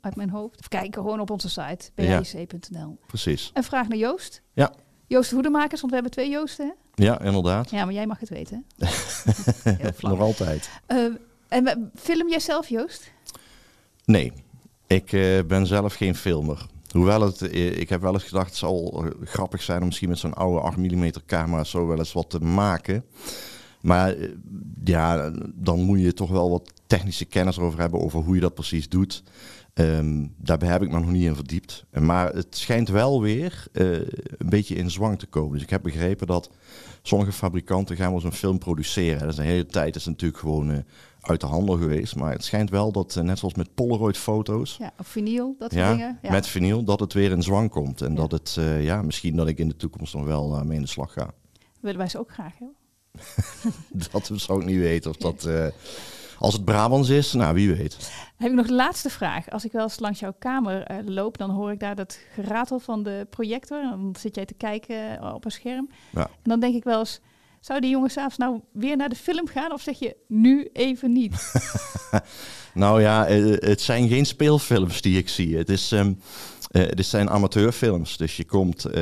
uit 0.00 0.16
mijn 0.16 0.30
hoofd. 0.30 0.58
Of 0.58 0.68
kijken 0.68 1.02
gewoon 1.02 1.20
op 1.20 1.30
onze 1.30 1.48
site, 1.48 1.90
bijc.nl. 1.94 2.96
Ja, 3.00 3.06
precies. 3.06 3.50
En 3.54 3.64
vraag 3.64 3.88
naar 3.88 3.98
Joost. 3.98 4.42
Ja. 4.52 4.72
Joost 5.12 5.30
Hoedemakers, 5.30 5.80
want 5.80 5.92
we 5.92 5.94
hebben 5.94 6.10
twee 6.12 6.30
Joosten. 6.30 6.66
Hè? 6.66 7.04
Ja, 7.04 7.20
inderdaad. 7.20 7.70
Ja, 7.70 7.84
maar 7.84 7.94
jij 7.94 8.06
mag 8.06 8.18
het 8.20 8.28
weten. 8.28 8.64
Nog 10.00 10.20
altijd. 10.20 10.70
Uh, 10.88 11.14
en 11.48 11.90
film 11.94 12.28
jij 12.28 12.40
zelf, 12.40 12.68
Joost? 12.68 13.10
Nee, 14.04 14.32
ik 14.86 15.12
uh, 15.12 15.42
ben 15.46 15.66
zelf 15.66 15.94
geen 15.94 16.14
filmer. 16.14 16.66
Hoewel 16.90 17.20
het, 17.20 17.40
uh, 17.40 17.78
ik 17.78 17.88
heb 17.88 18.00
wel 18.00 18.12
eens 18.12 18.24
gedacht, 18.24 18.46
het 18.46 18.56
zal 18.56 19.04
grappig 19.24 19.62
zijn 19.62 19.80
om 19.80 19.86
misschien 19.86 20.08
met 20.08 20.18
zo'n 20.18 20.34
oude 20.34 20.60
8 20.60 20.76
mm 20.76 21.10
camera 21.26 21.64
zo 21.64 21.86
wel 21.86 21.98
eens 21.98 22.12
wat 22.12 22.30
te 22.30 22.40
maken. 22.40 23.04
Maar 23.80 24.14
ja, 24.84 25.32
dan 25.54 25.80
moet 25.80 26.00
je 26.00 26.14
toch 26.14 26.30
wel 26.30 26.50
wat 26.50 26.72
technische 26.96 27.24
kennis 27.24 27.58
over 27.58 27.80
hebben 27.80 28.00
over 28.00 28.20
hoe 28.20 28.34
je 28.34 28.40
dat 28.40 28.54
precies 28.54 28.88
doet. 28.88 29.22
Um, 29.74 30.34
daarbij 30.36 30.68
heb 30.68 30.82
ik 30.82 30.90
me 30.90 30.98
nog 30.98 31.10
niet 31.10 31.24
in 31.24 31.34
verdiept. 31.34 31.84
Maar 32.00 32.32
het 32.32 32.56
schijnt 32.56 32.88
wel 32.88 33.20
weer 33.22 33.66
uh, 33.72 33.92
een 34.38 34.48
beetje 34.48 34.74
in 34.74 34.90
zwang 34.90 35.18
te 35.18 35.26
komen. 35.26 35.52
Dus 35.52 35.62
ik 35.62 35.70
heb 35.70 35.82
begrepen 35.82 36.26
dat 36.26 36.50
sommige 37.02 37.32
fabrikanten 37.32 37.96
gaan 37.96 38.10
wel 38.10 38.20
zo'n 38.20 38.32
film 38.32 38.58
produceren. 38.58 39.20
Dat 39.20 39.28
is 39.28 39.38
een 39.38 39.44
hele 39.44 39.66
tijd 39.66 39.96
is 39.96 40.04
natuurlijk 40.04 40.40
gewoon 40.40 40.70
uh, 40.70 40.78
uit 41.20 41.40
de 41.40 41.46
handel 41.46 41.76
geweest. 41.76 42.16
Maar 42.16 42.32
het 42.32 42.44
schijnt 42.44 42.70
wel 42.70 42.92
dat, 42.92 43.14
uh, 43.18 43.24
net 43.24 43.38
zoals 43.38 43.54
met 43.54 43.74
Polaroid-foto's... 43.74 44.76
Ja, 44.76 44.92
of 44.98 45.06
vinyl, 45.06 45.54
dat 45.58 45.72
soort 45.72 45.84
ja, 45.84 45.90
dingen. 45.92 46.18
Ja, 46.22 46.30
met 46.30 46.46
vinyl, 46.46 46.84
dat 46.84 47.00
het 47.00 47.12
weer 47.12 47.30
in 47.30 47.42
zwang 47.42 47.70
komt. 47.70 48.00
En 48.00 48.10
ja. 48.10 48.16
dat 48.16 48.30
het, 48.32 48.58
ja, 48.80 49.02
misschien 49.02 49.36
dat 49.36 49.48
ik 49.48 49.58
in 49.58 49.68
de 49.68 49.76
toekomst 49.76 50.14
nog 50.14 50.24
wel 50.24 50.64
mee 50.64 50.76
in 50.76 50.82
de 50.82 50.88
slag 50.88 51.12
ga. 51.12 51.34
Willen 51.80 51.98
wij 51.98 52.08
ze 52.08 52.18
ook 52.18 52.32
graag, 52.32 52.54
hè? 52.58 52.66
dat 54.12 54.30
zou 54.34 54.60
ik 54.60 54.66
niet 54.66 54.78
weten 54.78 55.10
of 55.10 55.16
dat... 55.16 55.48
Als 56.42 56.54
het 56.54 56.64
Brabants 56.64 57.08
is, 57.08 57.32
nou 57.32 57.54
wie 57.54 57.74
weet. 57.74 58.10
Heb 58.36 58.50
ik 58.50 58.56
nog 58.56 58.66
de 58.66 58.72
laatste 58.72 59.10
vraag. 59.10 59.50
Als 59.50 59.64
ik 59.64 59.72
wel 59.72 59.82
eens 59.82 59.98
langs 59.98 60.20
jouw 60.20 60.34
kamer 60.38 60.90
uh, 60.90 60.96
loop, 61.04 61.38
dan 61.38 61.50
hoor 61.50 61.72
ik 61.72 61.80
daar 61.80 61.94
dat 61.94 62.18
geratel 62.34 62.78
van 62.78 63.02
de 63.02 63.26
projector. 63.30 63.82
En 63.82 63.90
dan 63.90 64.14
zit 64.18 64.34
jij 64.34 64.44
te 64.44 64.54
kijken 64.54 65.20
eh, 65.20 65.34
op 65.34 65.44
een 65.44 65.50
scherm. 65.50 65.88
Ja. 66.10 66.20
En 66.20 66.28
dan 66.42 66.60
denk 66.60 66.74
ik 66.74 66.84
wel 66.84 66.98
eens, 66.98 67.20
zou 67.60 67.80
die 67.80 67.90
jongen 67.90 68.10
s'avonds 68.10 68.36
nou 68.36 68.60
weer 68.72 68.96
naar 68.96 69.08
de 69.08 69.14
film 69.14 69.46
gaan? 69.46 69.72
Of 69.72 69.80
zeg 69.80 69.98
je 69.98 70.16
nu 70.26 70.68
even 70.72 71.12
niet? 71.12 71.52
nou 72.74 73.00
ja, 73.00 73.26
eh, 73.26 73.44
het 73.58 73.80
zijn 73.80 74.08
geen 74.08 74.26
speelfilms 74.26 75.00
die 75.00 75.18
ik 75.18 75.28
zie. 75.28 75.56
Het 75.56 75.68
is... 75.68 75.90
Um, 75.90 76.08
uh, 76.08 76.14
dit 76.72 77.06
zijn 77.06 77.30
amateurfilms, 77.30 78.16
dus 78.16 78.36
je 78.36 78.44
komt 78.44 78.86
uh, 78.86 78.92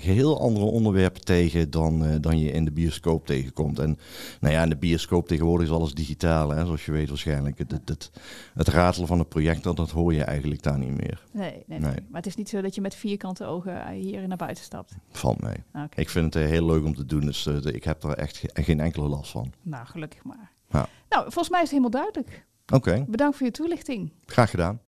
geheel 0.00 0.40
andere 0.40 0.66
onderwerpen 0.66 1.24
tegen 1.24 1.70
dan, 1.70 2.04
uh, 2.04 2.14
dan 2.20 2.38
je 2.38 2.50
in 2.50 2.64
de 2.64 2.70
bioscoop 2.70 3.26
tegenkomt. 3.26 3.78
En 3.78 3.98
nou 4.40 4.54
ja, 4.54 4.62
in 4.62 4.68
de 4.68 4.76
bioscoop 4.76 5.28
tegenwoordig 5.28 5.66
is 5.66 5.72
alles 5.72 5.94
digitaal, 5.94 6.50
hè, 6.50 6.64
zoals 6.64 6.84
je 6.84 6.92
weet 6.92 7.08
waarschijnlijk. 7.08 7.58
Het, 7.58 7.70
het, 7.70 7.88
het, 7.88 8.10
het 8.54 8.68
ratelen 8.68 9.08
van 9.08 9.18
het 9.18 9.28
projector, 9.28 9.74
dat 9.74 9.90
hoor 9.90 10.14
je 10.14 10.22
eigenlijk 10.22 10.62
daar 10.62 10.78
niet 10.78 10.96
meer. 10.96 11.24
Nee, 11.32 11.62
nee, 11.66 11.78
nee, 11.78 11.94
maar 12.08 12.20
het 12.20 12.26
is 12.26 12.36
niet 12.36 12.48
zo 12.48 12.60
dat 12.60 12.74
je 12.74 12.80
met 12.80 12.94
vierkante 12.94 13.44
ogen 13.44 13.88
hier 13.88 14.28
naar 14.28 14.36
buiten 14.36 14.64
stapt. 14.64 14.94
Valt 15.10 15.40
mee. 15.40 15.56
Okay. 15.68 15.88
Ik 15.94 16.08
vind 16.08 16.34
het 16.34 16.44
heel 16.44 16.66
leuk 16.66 16.84
om 16.84 16.94
te 16.94 17.06
doen, 17.06 17.20
dus 17.20 17.46
ik 17.46 17.84
heb 17.84 18.02
er 18.02 18.14
echt 18.14 18.36
ge 18.36 18.50
geen 18.52 18.80
enkele 18.80 19.08
last 19.08 19.30
van. 19.30 19.52
Nou, 19.62 19.86
gelukkig 19.86 20.24
maar. 20.24 20.52
Ja. 20.70 20.88
Nou, 21.08 21.22
volgens 21.22 21.48
mij 21.48 21.62
is 21.62 21.70
het 21.70 21.78
helemaal 21.78 22.02
duidelijk. 22.02 22.46
Oké. 22.66 22.74
Okay. 22.74 23.04
Bedankt 23.08 23.36
voor 23.36 23.46
je 23.46 23.52
toelichting. 23.52 24.12
Graag 24.26 24.50
gedaan. 24.50 24.80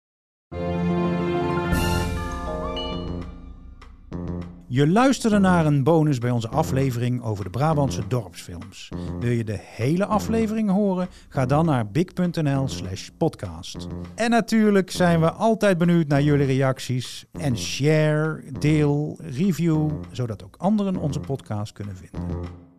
Je 4.72 4.88
luisterde 4.88 5.38
naar 5.38 5.66
een 5.66 5.82
bonus 5.82 6.18
bij 6.18 6.30
onze 6.30 6.48
aflevering 6.48 7.22
over 7.22 7.44
de 7.44 7.50
Brabantse 7.50 8.06
dorpsfilms. 8.08 8.88
Wil 9.20 9.30
je 9.30 9.44
de 9.44 9.58
hele 9.60 10.04
aflevering 10.04 10.70
horen? 10.70 11.08
Ga 11.28 11.46
dan 11.46 11.66
naar 11.66 11.90
big.nl/slash 11.90 13.08
podcast. 13.18 13.86
En 14.14 14.30
natuurlijk 14.30 14.90
zijn 14.90 15.20
we 15.20 15.30
altijd 15.30 15.78
benieuwd 15.78 16.06
naar 16.06 16.22
jullie 16.22 16.46
reacties. 16.46 17.24
En 17.32 17.58
share, 17.58 18.42
deel, 18.58 19.18
review, 19.22 19.90
zodat 20.10 20.44
ook 20.44 20.56
anderen 20.58 20.96
onze 20.96 21.20
podcast 21.20 21.72
kunnen 21.72 21.96
vinden. 21.96 22.69